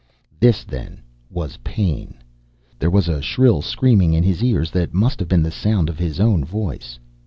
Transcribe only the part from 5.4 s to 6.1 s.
the sound of